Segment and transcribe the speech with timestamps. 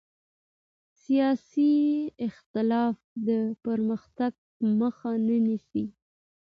[1.01, 1.71] سیاسي
[2.27, 2.95] اختلاف
[3.27, 3.29] د
[3.63, 4.31] پرمختګ
[4.79, 5.85] مخه نه نیسي